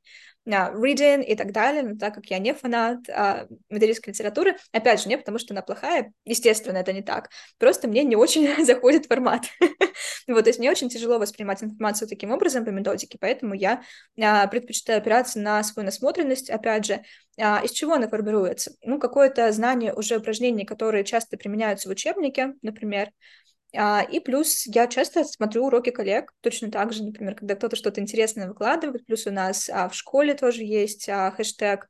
[0.48, 5.10] reading и так далее, но так как я не фанат uh, методической литературы, опять же,
[5.10, 9.46] не потому что она плохая, естественно, это не так, просто мне не очень заходит формат.
[10.28, 13.84] вот, то есть мне очень тяжело воспринимать информацию таким образом по методике, поэтому я
[14.20, 17.04] uh, предпочитаю опираться на свою насмотренность, опять же,
[17.40, 18.72] uh, из чего она формируется?
[18.84, 23.12] Ну, какое-то знание уже упражнений, которые часто применяются в учебнике, например, а,
[23.74, 28.48] и плюс я часто смотрю уроки коллег, точно так же, например, когда кто-то что-то интересное
[28.48, 31.88] выкладывает, плюс у нас а, в школе тоже есть а, хэштег а,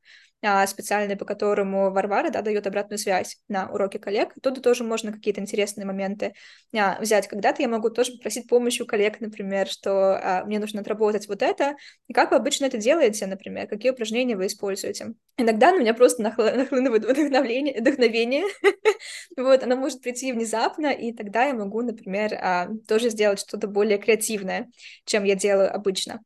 [0.66, 4.32] специальный, по которому Варвара да, дает обратную связь на уроке коллег.
[4.36, 6.34] Оттуда тоже можно какие-то интересные моменты
[6.76, 7.28] а, взять.
[7.28, 11.42] Когда-то я могу тоже попросить помощи у коллег, например, что а, мне нужно отработать вот
[11.42, 11.76] это.
[12.08, 13.68] И как вы обычно это делаете, например?
[13.68, 15.14] Какие упражнения вы используете?
[15.36, 18.44] Иногда на меня просто нахлы- нахлынывает вдохновение, вдохновение.
[19.36, 23.98] вот, оно может прийти внезапно, и тогда я могу, например, а, тоже сделать что-то более
[23.98, 24.70] креативное,
[25.04, 26.20] чем я делаю обычно.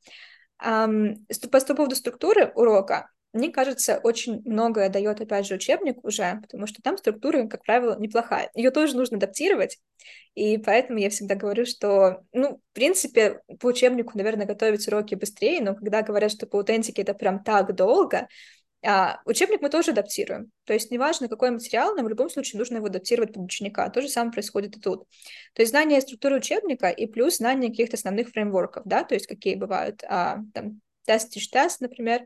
[0.59, 6.83] По поводу структуры урока, мне кажется, очень многое дает, опять же, учебник уже, потому что
[6.83, 8.51] там структура, как правило, неплохая.
[8.55, 9.79] Ее тоже нужно адаптировать,
[10.35, 15.61] и поэтому я всегда говорю, что, ну, в принципе, по учебнику, наверное, готовить уроки быстрее,
[15.61, 18.29] но когда говорят, что по аутентике это прям так долго,
[18.85, 20.53] а, учебник мы тоже адаптируем.
[20.65, 23.89] То есть неважно, какой материал, нам в любом случае нужно его адаптировать под ученика.
[23.91, 25.09] То же самое происходит и тут.
[25.55, 29.57] То есть знание структуры учебника и плюс знание каких-то основных фреймворков, да, то есть какие
[29.57, 32.23] бывают, а, там, тест-тест, например,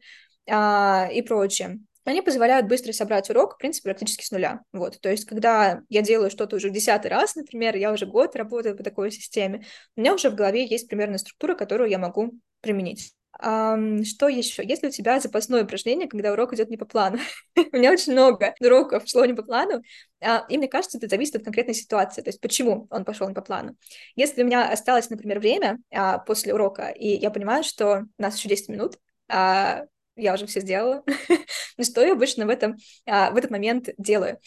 [0.50, 4.62] а, и прочее, они позволяют быстро собрать урок, в принципе, практически с нуля.
[4.72, 8.76] Вот, то есть, когда я делаю что-то уже десятый раз, например, я уже год работаю
[8.76, 9.64] по такой системе,
[9.96, 13.14] у меня уже в голове есть примерная структура, которую я могу применить.
[13.38, 14.62] Что еще?
[14.66, 17.18] Если у тебя запасное упражнение, когда урок идет не по плану?
[17.56, 19.82] у меня очень много уроков шло не по плану,
[20.22, 23.34] uh, и мне кажется, это зависит от конкретной ситуации, то есть почему он пошел не
[23.34, 23.76] по плану.
[24.14, 28.36] Если у меня осталось, например, время uh, после урока, и я понимаю, что у нас
[28.36, 28.98] еще 10 минут,
[29.32, 29.86] uh,
[30.20, 31.02] я уже все сделала.
[31.76, 34.38] Но что я обычно в, этом, а, в этот момент делаю?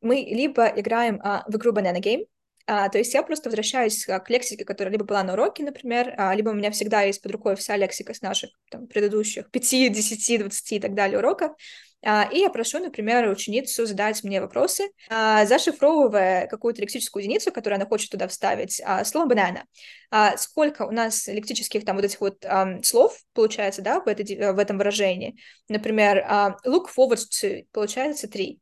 [0.00, 2.26] Мы либо играем а, в игру Banana Game,
[2.66, 6.14] а, то есть я просто возвращаюсь а, к лексике, которая либо была на уроке, например,
[6.34, 10.40] либо у меня всегда есть под рукой вся лексика с наших там, предыдущих 5, 10,
[10.40, 11.52] 20 и так далее уроков,
[12.02, 17.86] и я прошу, например, ученицу задать мне вопросы, а, зашифровывая какую-то лексическую единицу, которую она
[17.86, 19.64] хочет туда вставить, а, слово «банана».
[20.36, 22.44] Сколько у нас лексических там вот этих вот
[22.82, 25.38] слов получается, да, в, этой, в этом выражении.
[25.68, 26.26] Например,
[26.66, 28.60] look forward to получается три.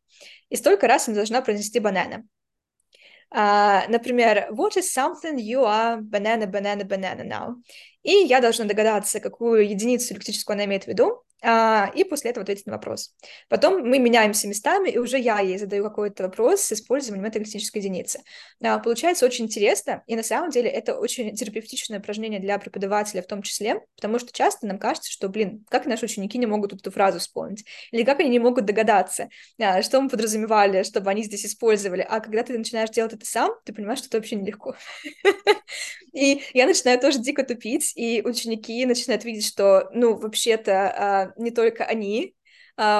[0.48, 2.24] И столько раз она должна произнести «банана».
[3.32, 7.54] Например, what is something you are banana, banana, banana now?
[8.02, 12.42] И я должна догадаться, какую единицу лексическую она имеет в виду, а, и после этого
[12.42, 13.14] ответить на вопрос.
[13.48, 17.80] Потом мы меняемся местами, и уже я ей задаю какой-то вопрос с использованием этой лексической
[17.80, 18.20] единицы.
[18.62, 23.26] А, получается очень интересно, и на самом деле это очень терапевтичное упражнение для преподавателя в
[23.26, 26.90] том числе, потому что часто нам кажется, что, блин, как наши ученики не могут эту
[26.90, 31.46] фразу вспомнить, или как они не могут догадаться, а, что мы подразумевали, чтобы они здесь
[31.46, 34.74] использовали, а когда ты начинаешь делать это сам, ты понимаешь, что это вообще нелегко.
[36.12, 41.84] И я начинаю тоже дико тупить, и ученики начинают видеть, что, ну, вообще-то не только
[41.84, 42.34] они,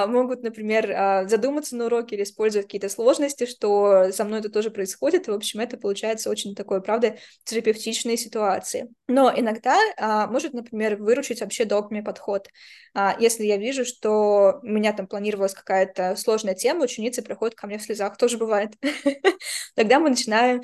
[0.07, 4.69] могут, например, а, задуматься на уроке или использовать какие-то сложности, что со мной это тоже
[4.69, 5.27] происходит.
[5.27, 8.89] В общем, это получается очень такой, правда, терапевтичные ситуации.
[9.07, 12.47] Но иногда а, может, например, выручить вообще догме подход.
[13.19, 17.77] Если я вижу, что у меня там планировалась какая-то сложная тема, ученицы приходят ко мне
[17.77, 18.73] в слезах, тоже бывает.
[19.75, 20.61] Тогда мы начинаем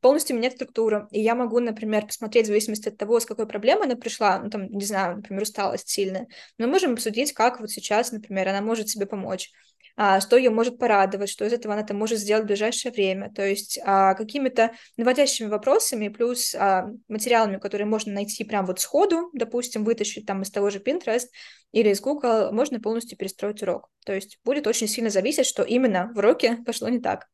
[0.00, 1.08] полностью менять структуру.
[1.10, 4.48] И я могу, например, посмотреть в зависимости от того, с какой проблемой она пришла, ну,
[4.48, 6.28] там, не знаю, например, усталость сильная.
[6.56, 9.50] Мы можем обсудить, как вот сейчас сейчас, например, она может себе помочь,
[9.96, 13.30] а, что ее может порадовать, что из этого она там может сделать в ближайшее время.
[13.34, 19.30] То есть а, какими-то наводящими вопросами плюс а, материалами, которые можно найти прямо вот сходу,
[19.34, 21.26] допустим, вытащить там из того же Pinterest
[21.72, 23.88] или из Google, можно полностью перестроить урок.
[24.06, 27.28] То есть будет очень сильно зависеть, что именно в уроке пошло не так.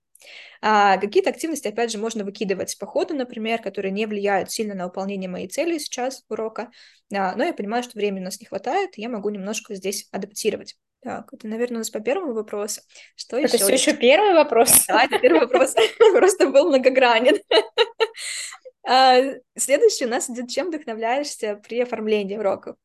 [0.61, 4.87] А какие-то активности, опять же, можно выкидывать по ходу, например, которые не влияют сильно на
[4.87, 6.71] выполнение моей цели сейчас урока,
[7.15, 10.09] а, но я понимаю, что времени у нас не хватает, и я могу немножко здесь
[10.11, 10.77] адаптировать.
[11.01, 12.81] Так, это, наверное, у нас по первому вопросу.
[13.15, 13.65] Что это еще?
[13.65, 14.85] все еще первый вопрос?
[14.89, 15.75] Да, это первый вопрос.
[16.13, 17.39] Просто был многогранен.
[18.91, 19.19] А,
[19.55, 22.77] следующий у нас идет, чем вдохновляешься при оформлении уроков?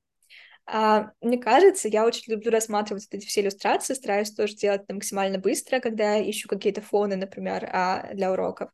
[0.66, 5.38] А, мне кажется, я очень люблю рассматривать эти все иллюстрации, стараюсь тоже делать это максимально
[5.38, 8.70] быстро, когда ищу какие-то фоны, например, а, для уроков.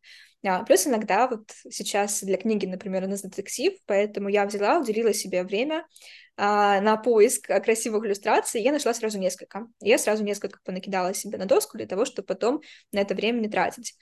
[0.46, 5.14] А, плюс иногда вот сейчас для книги, например, у нас детектив, поэтому я взяла, уделила
[5.14, 5.86] себе время
[6.38, 9.68] а, на поиск красивых иллюстраций, я нашла сразу несколько.
[9.82, 13.50] Я сразу несколько понакидала себе на доску для того, чтобы потом на это время не
[13.50, 13.96] тратить.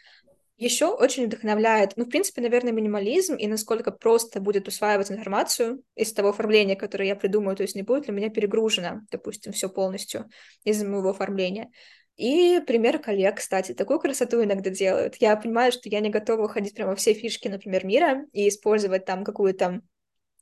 [0.58, 6.12] Еще очень вдохновляет, ну, в принципе, наверное, минимализм и насколько просто будет усваивать информацию из
[6.14, 10.28] того оформления, которое я придумаю, то есть не будет ли меня перегружено, допустим, все полностью
[10.64, 11.70] из моего оформления.
[12.16, 15.18] И пример коллег, кстати, такую красоту иногда делают.
[15.18, 19.24] Я понимаю, что я не готова уходить прямо все фишки, например, мира и использовать там
[19.24, 19.82] какую-то,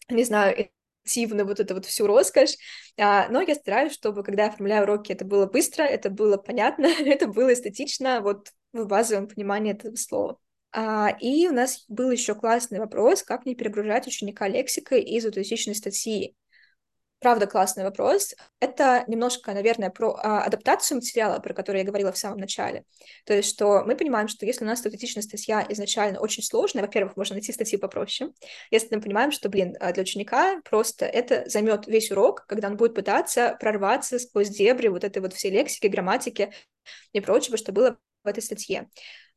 [0.10, 0.69] не знаю,
[1.04, 2.56] активно вот эту вот всю роскошь,
[2.97, 6.86] а, но я стараюсь, чтобы, когда я оформляю уроки, это было быстро, это было понятно,
[7.06, 8.49] это было эстетично, вот
[8.84, 10.38] в базовом понимании этого слова.
[10.72, 15.76] А, и у нас был еще классный вопрос, как не перегружать ученика лексикой из аутентичной
[15.76, 16.36] статьи
[17.26, 18.36] правда классный вопрос.
[18.60, 22.84] Это немножко, наверное, про а, адаптацию материала, про который я говорила в самом начале.
[23.26, 27.18] То есть, что мы понимаем, что если у нас статистичная статья изначально очень сложная, во-первых,
[27.18, 28.32] можно найти статьи попроще.
[28.70, 32.78] Если мы понимаем, что, блин, а, для ученика просто это займет весь урок, когда он
[32.78, 36.54] будет пытаться прорваться сквозь дебри вот этой вот всей лексики, грамматики
[37.12, 38.90] и прочего, что было в этой статье.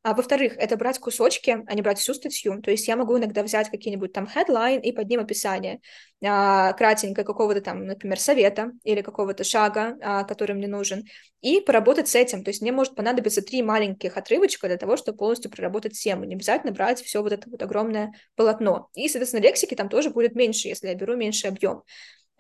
[0.05, 2.63] А, во-вторых, это брать кусочки, а не брать всю статью.
[2.63, 5.81] То есть я могу иногда взять какие-нибудь там headline и под ним описание
[6.25, 11.05] а, кратенько какого-то там, например, совета или какого-то шага, а, который мне нужен,
[11.41, 12.45] и поработать с этим.
[12.45, 16.25] То есть мне может понадобиться три маленьких отрывочка для того, чтобы полностью проработать тему.
[16.25, 18.89] Не обязательно брать все вот это вот огромное полотно.
[18.95, 21.83] И, соответственно, лексики там тоже будет меньше, если я беру меньший объем.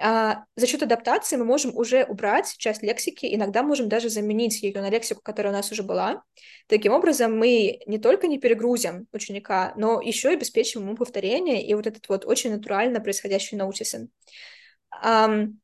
[0.00, 4.80] А, за счет адаптации мы можем уже убрать часть лексики, иногда можем даже заменить ее
[4.80, 6.22] на лексику, которая у нас уже была.
[6.68, 11.74] Таким образом, мы не только не перегрузим ученика, но еще и обеспечим ему повторение и
[11.74, 14.10] вот этот вот очень натурально происходящий научисен.
[15.04, 15.58] Um,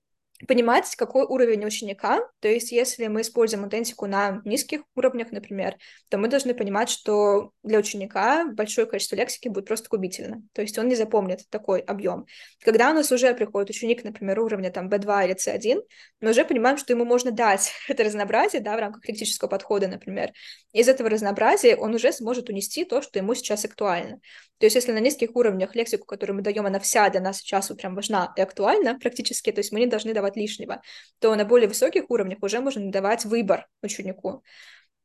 [0.48, 2.20] понимать, какой уровень ученика.
[2.40, 5.76] То есть, если мы используем аутентику на низких уровнях, например,
[6.10, 10.42] то мы должны понимать, что для ученика большое количество лексики будет просто губительно.
[10.52, 12.26] То есть он не запомнит такой объем.
[12.64, 15.80] Когда у нас уже приходит ученик, например, уровня там B2 или C1,
[16.20, 20.32] мы уже понимаем, что ему можно дать это разнообразие, да, в рамках критического подхода, например.
[20.72, 24.20] Из этого разнообразия он уже сможет унести то, что ему сейчас актуально.
[24.58, 27.68] То есть если на низких уровнях лексику, которую мы даем, она вся для нас сейчас
[27.68, 30.82] вот прям важна и актуальна практически, то есть мы не должны давать лишнего,
[31.18, 34.42] то на более высоких уровнях уже можно давать выбор ученику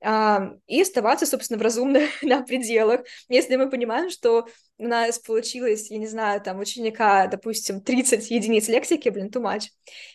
[0.01, 3.01] и оставаться, собственно, в разумных на пределах.
[3.27, 8.69] Если мы понимаем, что у нас получилось, я не знаю, там, ученика, допустим, 30 единиц
[8.69, 9.63] лексики, блин, too much.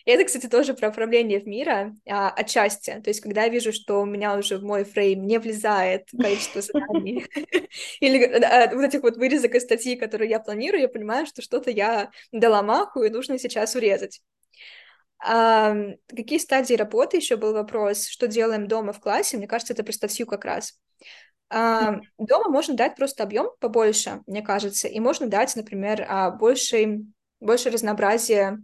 [0.06, 2.98] И это, кстати, тоже про управление в мира а, отчасти.
[3.04, 6.62] То есть, когда я вижу, что у меня уже в мой фрейм не влезает количество
[6.62, 7.26] заданий,
[8.00, 11.70] или а, вот этих вот вырезок из статьи, которые я планирую, я понимаю, что что-то
[11.70, 14.22] я дала маху, и нужно сейчас урезать.
[15.18, 15.74] А,
[16.08, 19.36] какие стадии работы еще был вопрос, что делаем дома в классе?
[19.36, 20.78] Мне кажется, это про статью как раз.
[21.50, 27.00] А, дома можно дать просто объем побольше, мне кажется, и можно дать, например, а, больше,
[27.40, 28.58] больше разнообразия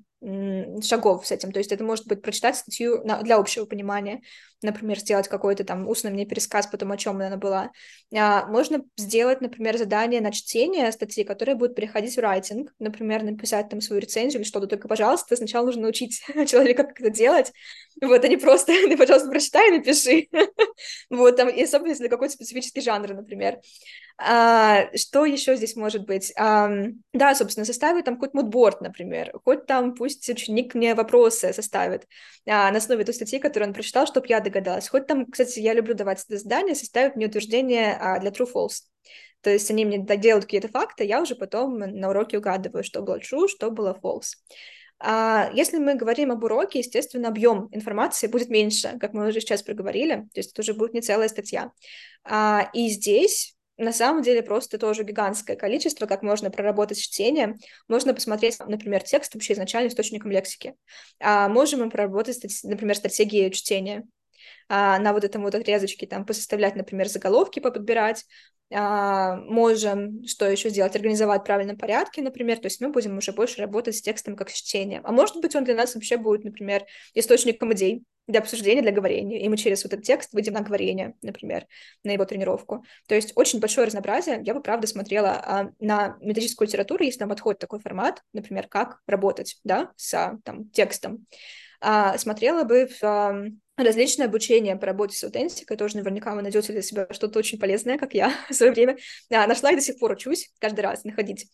[0.82, 1.50] шагов с этим.
[1.52, 4.22] То есть это может быть прочитать статью на, для общего понимания,
[4.62, 7.70] например, сделать какой-то там устный мне пересказ потом, о чем она была.
[8.14, 13.68] А, можно сделать, например, задание на чтение статьи, которое будет переходить в райтинг, например, написать
[13.68, 17.52] там свою рецензию или что-то, только, пожалуйста, сначала нужно научить человека, как это делать,
[18.00, 20.28] вот, а не просто, ты, пожалуйста, прочитай и напиши,
[21.10, 23.60] вот, там, и особенно если какой-то специфический жанр, например.
[24.22, 26.32] А, что еще здесь может быть?
[26.36, 26.70] А,
[27.14, 32.06] да, собственно, составить там какой-то мудборд, например, хоть там пусть ученик мне вопросы составит
[32.46, 34.88] а, на основе той статьи, которую он прочитал, чтобы я догадалась.
[34.88, 38.82] Хоть там, кстати, я люблю давать это задание, составить мне утверждение а, для true-false.
[39.40, 43.18] То есть они мне делают какие-то факты, я уже потом на уроке угадываю, что было
[43.18, 44.34] true, что было false.
[45.02, 49.62] А если мы говорим об уроке, естественно, объем информации будет меньше, как мы уже сейчас
[49.62, 51.72] проговорили, то есть это уже будет не целая статья.
[52.22, 57.56] А, и здесь на самом деле просто тоже гигантское количество, как можно проработать чтение.
[57.88, 60.74] Можно посмотреть, например, текст вообще изначально источником лексики.
[61.18, 64.04] А можем мы проработать, например, стратегии чтения
[64.68, 68.24] на вот этом вот отрезочке, там, посоставлять, например, заголовки, поподбирать,
[68.72, 73.32] а, можем, что еще сделать, организовать в правильном порядке, например, то есть мы будем уже
[73.32, 75.02] больше работать с текстом как с чтением.
[75.04, 79.40] А может быть, он для нас вообще будет, например, источником идей для обсуждения, для говорения,
[79.40, 81.66] и мы через вот этот текст выйдем на говорение, например,
[82.04, 82.84] на его тренировку.
[83.08, 84.40] То есть очень большое разнообразие.
[84.44, 89.00] Я бы, правда, смотрела а, на методическую литературу, если нам подходит такой формат, например, как
[89.08, 91.26] работать, да, с там, текстом.
[91.80, 93.50] А, смотрела бы в
[93.84, 97.98] различные обучения по работе с аутентикой, тоже наверняка вы найдете для себя что-то очень полезное,
[97.98, 98.96] как я в свое время
[99.30, 101.46] а, нашла и до сих пор учусь каждый раз находить.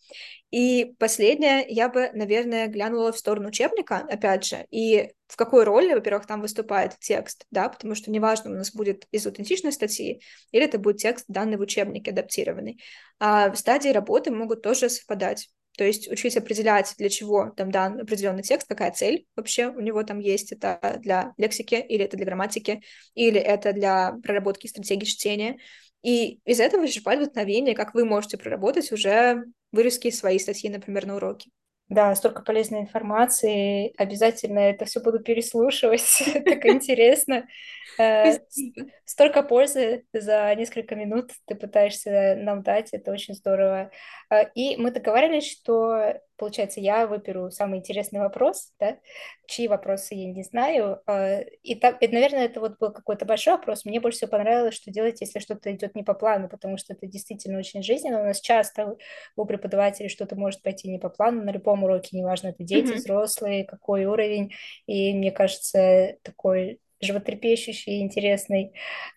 [0.51, 5.93] И последнее, я бы, наверное, глянула в сторону учебника, опять же, и в какой роли,
[5.93, 10.21] во-первых, там выступает текст, да, потому что неважно, у нас будет из аутентичной статьи,
[10.51, 12.81] или это будет текст, данный в учебнике, адаптированный.
[13.19, 15.49] А в стадии работы могут тоже совпадать.
[15.77, 20.01] То есть учить определять, для чего там дан определенный текст, какая цель вообще у него
[20.03, 22.81] там есть, это для лексики, или это для грамматики,
[23.13, 25.57] или это для проработки стратегии чтения.
[26.01, 31.17] И из этого черпать вдохновение, как вы можете проработать уже вырезки своей статьи, например, на
[31.17, 31.51] уроке.
[31.89, 33.93] Да, столько полезной информации.
[33.97, 36.21] Обязательно это все буду переслушивать.
[36.45, 37.47] Так интересно.
[37.97, 38.37] Э,
[39.05, 42.89] столько пользы за несколько минут ты пытаешься нам дать.
[42.91, 43.89] Это очень здорово.
[44.29, 48.97] Э, и мы договорились, что Получается, я выберу самый интересный вопрос, да,
[49.47, 51.01] чьи вопросы я не знаю.
[51.07, 53.85] А, и, так, и, наверное, это вот был какой-то большой вопрос.
[53.85, 57.07] Мне больше всего понравилось, что делать, если что-то идет не по плану, потому что это
[57.07, 58.21] действительно очень жизненно.
[58.21, 58.97] У нас часто
[59.35, 62.95] у преподавателей что-то может пойти не по плану на любом уроке, неважно, это дети, mm-hmm.
[62.95, 64.53] взрослые, какой уровень.
[64.85, 68.73] И мне кажется, такой животрепещущий, интересный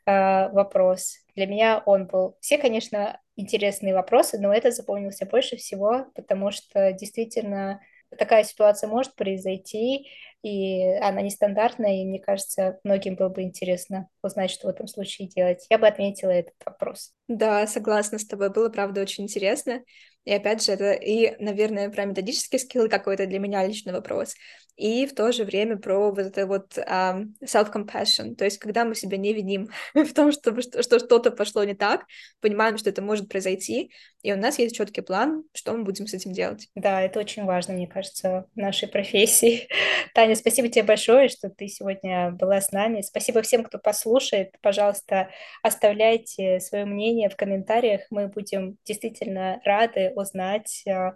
[0.07, 1.19] э, вопрос.
[1.35, 2.37] Для меня он был...
[2.41, 7.81] Все, конечно, интересные вопросы, но это запомнился больше всего, потому что действительно
[8.19, 10.09] такая ситуация может произойти,
[10.43, 15.29] и она нестандартная, и мне кажется, многим было бы интересно узнать, что в этом случае
[15.29, 15.67] делать.
[15.71, 17.13] Я бы отметила этот вопрос.
[17.29, 19.83] Да, согласна с тобой, было, правда, очень интересно.
[20.25, 24.35] И опять же, это и, наверное, про методический скилл какой-то для меня личный вопрос,
[24.81, 28.95] и в то же время про вот это вот um, self-compassion, то есть когда мы
[28.95, 32.07] себя не виним в том, что, что что-то пошло не так,
[32.41, 33.93] понимаем, что это может произойти,
[34.23, 36.69] и у нас есть четкий план, что мы будем с этим делать.
[36.75, 39.69] Да, это очень важно, мне кажется, в нашей профессии.
[40.15, 43.03] Таня, спасибо тебе большое, что ты сегодня была с нами.
[43.03, 44.55] Спасибо всем, кто послушает.
[44.61, 45.31] Пожалуйста,
[45.63, 48.03] оставляйте свое мнение в комментариях.
[48.11, 51.13] Мы будем действительно рады узнать, э,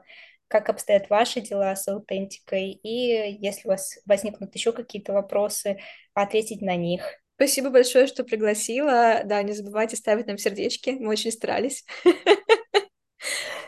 [0.48, 5.78] как обстоят ваши дела с аутентикой, и если у вас возникнут еще какие-то вопросы,
[6.14, 7.02] ответить на них.
[7.36, 9.22] Спасибо большое, что пригласила.
[9.24, 11.84] Да, не забывайте ставить нам сердечки, мы очень старались.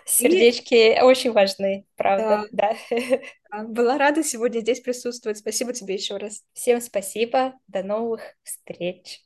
[0.06, 1.00] Сердечки и...
[1.00, 2.76] очень важны, правда, да.
[3.50, 3.64] да.
[3.64, 5.38] Была рада сегодня здесь присутствовать.
[5.38, 6.42] Спасибо тебе еще раз.
[6.52, 7.54] Всем спасибо.
[7.66, 9.25] До новых встреч.